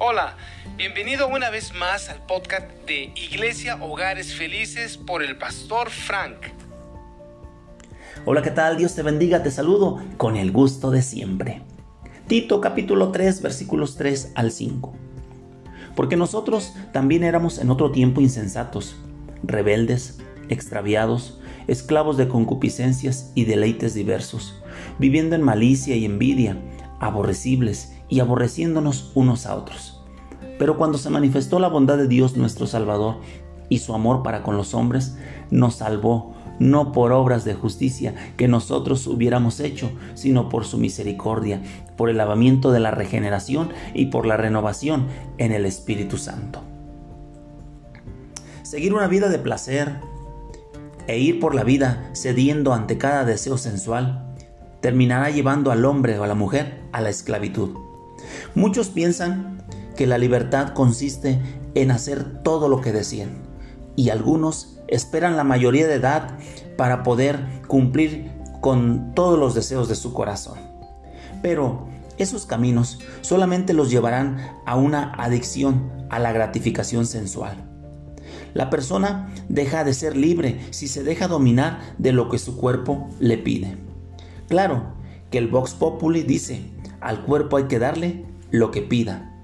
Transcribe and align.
Hola, 0.00 0.36
bienvenido 0.76 1.26
una 1.26 1.50
vez 1.50 1.74
más 1.74 2.08
al 2.08 2.24
podcast 2.24 2.70
de 2.86 3.12
Iglesia 3.16 3.82
Hogares 3.82 4.32
Felices 4.32 4.96
por 4.96 5.24
el 5.24 5.36
pastor 5.36 5.90
Frank. 5.90 6.36
Hola, 8.24 8.40
¿qué 8.42 8.52
tal? 8.52 8.76
Dios 8.76 8.94
te 8.94 9.02
bendiga, 9.02 9.42
te 9.42 9.50
saludo 9.50 10.00
con 10.16 10.36
el 10.36 10.52
gusto 10.52 10.92
de 10.92 11.02
siempre. 11.02 11.62
Tito 12.28 12.60
capítulo 12.60 13.10
3 13.10 13.42
versículos 13.42 13.96
3 13.96 14.34
al 14.36 14.52
5. 14.52 14.94
Porque 15.96 16.16
nosotros 16.16 16.74
también 16.92 17.24
éramos 17.24 17.58
en 17.58 17.68
otro 17.68 17.90
tiempo 17.90 18.20
insensatos, 18.20 18.94
rebeldes, 19.42 20.20
extraviados, 20.48 21.40
esclavos 21.66 22.16
de 22.16 22.28
concupiscencias 22.28 23.32
y 23.34 23.46
deleites 23.46 23.94
diversos, 23.94 24.62
viviendo 25.00 25.34
en 25.34 25.42
malicia 25.42 25.96
y 25.96 26.04
envidia, 26.04 26.56
aborrecibles 27.00 27.97
y 28.08 28.20
aborreciéndonos 28.20 29.12
unos 29.14 29.46
a 29.46 29.54
otros. 29.54 30.00
Pero 30.58 30.76
cuando 30.76 30.98
se 30.98 31.10
manifestó 31.10 31.58
la 31.58 31.68
bondad 31.68 31.96
de 31.96 32.08
Dios 32.08 32.36
nuestro 32.36 32.66
Salvador 32.66 33.16
y 33.68 33.78
su 33.78 33.94
amor 33.94 34.22
para 34.22 34.42
con 34.42 34.56
los 34.56 34.74
hombres, 34.74 35.16
nos 35.50 35.76
salvó, 35.76 36.34
no 36.58 36.92
por 36.92 37.12
obras 37.12 37.44
de 37.44 37.54
justicia 37.54 38.14
que 38.36 38.48
nosotros 38.48 39.06
hubiéramos 39.06 39.60
hecho, 39.60 39.90
sino 40.14 40.48
por 40.48 40.64
su 40.64 40.78
misericordia, 40.78 41.62
por 41.96 42.10
el 42.10 42.16
lavamiento 42.16 42.72
de 42.72 42.80
la 42.80 42.90
regeneración 42.90 43.70
y 43.94 44.06
por 44.06 44.26
la 44.26 44.36
renovación 44.36 45.06
en 45.38 45.52
el 45.52 45.66
Espíritu 45.66 46.18
Santo. 46.18 46.62
Seguir 48.62 48.92
una 48.92 49.06
vida 49.06 49.28
de 49.28 49.38
placer 49.38 49.96
e 51.06 51.18
ir 51.18 51.40
por 51.40 51.54
la 51.54 51.64
vida 51.64 52.10
cediendo 52.12 52.74
ante 52.74 52.98
cada 52.98 53.24
deseo 53.24 53.56
sensual 53.56 54.34
terminará 54.80 55.30
llevando 55.30 55.70
al 55.70 55.84
hombre 55.84 56.18
o 56.18 56.24
a 56.24 56.26
la 56.26 56.34
mujer 56.34 56.80
a 56.92 57.00
la 57.00 57.08
esclavitud. 57.08 57.87
Muchos 58.54 58.88
piensan 58.88 59.62
que 59.96 60.06
la 60.06 60.18
libertad 60.18 60.74
consiste 60.74 61.40
en 61.74 61.90
hacer 61.90 62.42
todo 62.42 62.68
lo 62.68 62.80
que 62.80 62.92
deseen 62.92 63.48
y 63.96 64.10
algunos 64.10 64.78
esperan 64.86 65.36
la 65.36 65.44
mayoría 65.44 65.86
de 65.86 65.94
edad 65.94 66.38
para 66.76 67.02
poder 67.02 67.44
cumplir 67.66 68.30
con 68.60 69.14
todos 69.14 69.38
los 69.38 69.54
deseos 69.54 69.88
de 69.88 69.94
su 69.94 70.12
corazón. 70.12 70.58
Pero 71.42 71.88
esos 72.16 72.46
caminos 72.46 72.98
solamente 73.20 73.72
los 73.72 73.90
llevarán 73.90 74.38
a 74.66 74.76
una 74.76 75.12
adicción 75.12 75.90
a 76.10 76.18
la 76.18 76.32
gratificación 76.32 77.06
sensual. 77.06 77.68
La 78.54 78.70
persona 78.70 79.28
deja 79.48 79.84
de 79.84 79.94
ser 79.94 80.16
libre 80.16 80.60
si 80.70 80.88
se 80.88 81.02
deja 81.04 81.28
dominar 81.28 81.80
de 81.98 82.12
lo 82.12 82.28
que 82.28 82.38
su 82.38 82.56
cuerpo 82.56 83.08
le 83.20 83.38
pide. 83.38 83.76
Claro 84.48 84.94
que 85.30 85.38
el 85.38 85.48
Vox 85.48 85.74
Populi 85.74 86.22
dice, 86.22 86.62
al 87.00 87.24
cuerpo 87.24 87.56
hay 87.56 87.64
que 87.64 87.78
darle 87.78 88.24
lo 88.50 88.70
que 88.70 88.82
pida. 88.82 89.34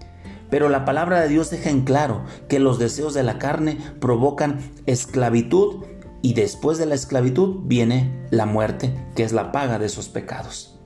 Pero 0.50 0.68
la 0.68 0.84
palabra 0.84 1.20
de 1.20 1.28
Dios 1.28 1.50
deja 1.50 1.70
en 1.70 1.82
claro 1.82 2.24
que 2.48 2.60
los 2.60 2.78
deseos 2.78 3.14
de 3.14 3.22
la 3.22 3.38
carne 3.38 3.78
provocan 4.00 4.58
esclavitud 4.86 5.84
y 6.22 6.34
después 6.34 6.78
de 6.78 6.86
la 6.86 6.94
esclavitud 6.94 7.60
viene 7.64 8.26
la 8.30 8.46
muerte, 8.46 8.94
que 9.14 9.24
es 9.24 9.32
la 9.32 9.52
paga 9.52 9.78
de 9.78 9.86
esos 9.86 10.08
pecados. 10.08 10.78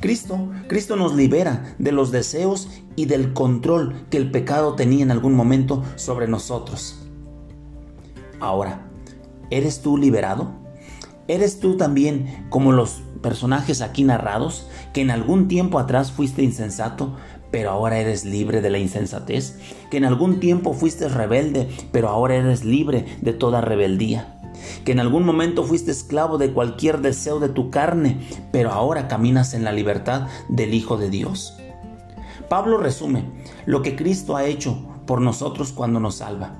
Cristo, 0.00 0.50
Cristo 0.68 0.96
nos 0.96 1.14
libera 1.14 1.74
de 1.78 1.92
los 1.92 2.10
deseos 2.10 2.68
y 2.96 3.06
del 3.06 3.32
control 3.32 4.06
que 4.10 4.16
el 4.16 4.30
pecado 4.30 4.74
tenía 4.74 5.02
en 5.02 5.10
algún 5.10 5.34
momento 5.34 5.84
sobre 5.94 6.28
nosotros. 6.28 7.06
Ahora, 8.40 8.90
¿eres 9.50 9.80
tú 9.80 9.96
liberado? 9.96 10.52
¿Eres 11.28 11.60
tú 11.60 11.76
también 11.76 12.46
como 12.50 12.72
los 12.72 13.02
personajes 13.22 13.80
aquí 13.80 14.04
narrados, 14.04 14.68
que 14.92 15.00
en 15.00 15.10
algún 15.10 15.48
tiempo 15.48 15.78
atrás 15.78 16.12
fuiste 16.12 16.42
insensato, 16.42 17.16
pero 17.50 17.70
ahora 17.70 17.98
eres 17.98 18.24
libre 18.24 18.60
de 18.60 18.70
la 18.70 18.78
insensatez, 18.78 19.58
que 19.90 19.98
en 19.98 20.04
algún 20.04 20.40
tiempo 20.40 20.72
fuiste 20.72 21.08
rebelde, 21.08 21.68
pero 21.92 22.08
ahora 22.08 22.34
eres 22.34 22.64
libre 22.64 23.06
de 23.20 23.32
toda 23.32 23.60
rebeldía, 23.60 24.40
que 24.84 24.92
en 24.92 25.00
algún 25.00 25.24
momento 25.24 25.62
fuiste 25.64 25.90
esclavo 25.90 26.38
de 26.38 26.52
cualquier 26.52 27.00
deseo 27.00 27.40
de 27.40 27.48
tu 27.48 27.70
carne, 27.70 28.18
pero 28.50 28.72
ahora 28.72 29.06
caminas 29.06 29.54
en 29.54 29.64
la 29.64 29.72
libertad 29.72 30.28
del 30.48 30.74
Hijo 30.74 30.96
de 30.96 31.10
Dios. 31.10 31.56
Pablo 32.48 32.78
resume 32.78 33.24
lo 33.66 33.82
que 33.82 33.96
Cristo 33.96 34.36
ha 34.36 34.44
hecho 34.46 34.78
por 35.06 35.20
nosotros 35.20 35.72
cuando 35.72 36.00
nos 36.00 36.16
salva, 36.16 36.58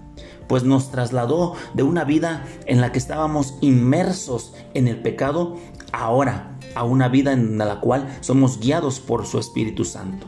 pues 0.52 0.64
nos 0.64 0.90
trasladó 0.90 1.54
de 1.72 1.82
una 1.82 2.04
vida 2.04 2.44
en 2.66 2.82
la 2.82 2.92
que 2.92 2.98
estábamos 2.98 3.54
inmersos 3.62 4.52
en 4.74 4.86
el 4.86 5.00
pecado 5.00 5.56
ahora 5.92 6.58
a 6.74 6.84
una 6.84 7.08
vida 7.08 7.32
en 7.32 7.56
la 7.56 7.80
cual 7.80 8.18
somos 8.20 8.60
guiados 8.60 9.00
por 9.00 9.24
su 9.24 9.38
Espíritu 9.38 9.86
Santo. 9.86 10.26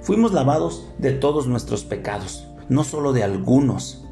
Fuimos 0.00 0.32
lavados 0.32 0.88
de 0.98 1.12
todos 1.12 1.46
nuestros 1.46 1.84
pecados, 1.84 2.48
no 2.68 2.82
solo 2.82 3.12
de 3.12 3.22
algunos. 3.22 4.04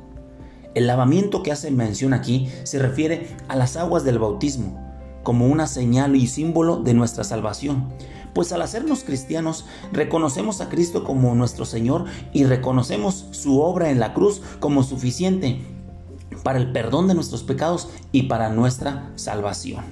El 0.77 0.87
lavamiento 0.87 1.43
que 1.43 1.51
hace 1.51 1.73
mención 1.73 2.13
aquí 2.13 2.49
se 2.63 2.79
refiere 2.79 3.27
a 3.49 3.57
las 3.57 3.77
aguas 3.77 4.05
del 4.05 4.21
bautismo, 4.21 4.92
como 5.23 5.47
una 5.47 5.67
señal 5.67 6.17
y 6.17 6.27
símbolo 6.27 6.79
de 6.79 6.95
nuestra 6.95 7.25
salvación, 7.25 7.89
pues 8.35 8.53
al 8.53 8.63
hacernos 8.63 9.05
cristianos 9.05 9.67
reconocemos 9.93 10.61
a 10.61 10.69
Cristo 10.69 11.05
como 11.05 11.35
nuestro 11.35 11.65
Señor 11.65 12.07
y 12.33 12.45
reconocemos 12.45 13.27
su 13.31 13.61
obra 13.61 13.91
en 13.91 14.01
la 14.01 14.15
cruz 14.15 14.41
como 14.61 14.83
suficiente 14.83 15.61
para 16.43 16.59
el 16.59 16.73
perdón 16.73 17.09
de 17.09 17.15
nuestros 17.15 17.43
pecados 17.43 17.89
y 18.11 18.25
para 18.25 18.49
nuestra 18.49 19.11
salvación. 19.17 19.85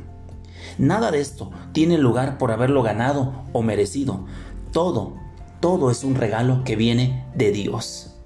Nada 0.78 1.10
de 1.10 1.20
esto 1.20 1.50
tiene 1.72 1.98
lugar 1.98 2.38
por 2.38 2.52
haberlo 2.52 2.82
ganado 2.82 3.44
o 3.52 3.62
merecido. 3.62 4.24
Todo, 4.72 5.14
todo 5.60 5.90
es 5.90 6.04
un 6.04 6.14
regalo 6.14 6.64
que 6.64 6.76
viene 6.76 7.26
de 7.34 7.52
Dios. 7.52 8.16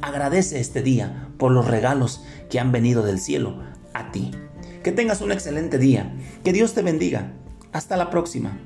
Agradece 0.00 0.60
este 0.60 0.82
día 0.82 1.28
por 1.38 1.50
los 1.50 1.66
regalos 1.66 2.22
que 2.50 2.60
han 2.60 2.70
venido 2.70 3.02
del 3.02 3.18
cielo 3.18 3.62
a 3.94 4.12
ti. 4.12 4.30
Que 4.82 4.92
tengas 4.92 5.20
un 5.20 5.32
excelente 5.32 5.78
día. 5.78 6.12
Que 6.44 6.52
Dios 6.52 6.74
te 6.74 6.82
bendiga. 6.82 7.32
Hasta 7.72 7.96
la 7.96 8.10
próxima. 8.10 8.58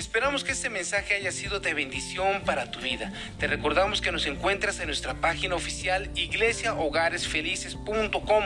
Esperamos 0.00 0.42
que 0.44 0.52
este 0.52 0.70
mensaje 0.70 1.14
haya 1.14 1.30
sido 1.30 1.60
de 1.60 1.74
bendición 1.74 2.40
para 2.46 2.70
tu 2.70 2.80
vida. 2.80 3.12
Te 3.38 3.46
recordamos 3.46 4.00
que 4.00 4.10
nos 4.10 4.24
encuentras 4.24 4.80
en 4.80 4.86
nuestra 4.86 5.12
página 5.12 5.54
oficial 5.54 6.10
iglesiahogaresfelices.com. 6.14 8.44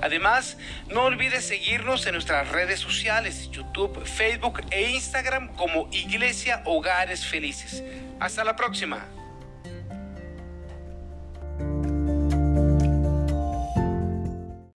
Además, 0.00 0.58
no 0.90 1.02
olvides 1.02 1.44
seguirnos 1.44 2.06
en 2.06 2.12
nuestras 2.12 2.48
redes 2.50 2.78
sociales, 2.78 3.50
YouTube, 3.50 4.06
Facebook 4.06 4.60
e 4.70 4.92
Instagram 4.92 5.48
como 5.56 5.88
Iglesia 5.90 6.62
Hogares 6.66 7.26
Felices. 7.26 7.82
Hasta 8.20 8.44
la 8.44 8.54
próxima. 8.54 9.04